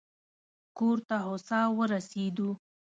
[0.77, 2.49] کور ته هوسا ورسېدو.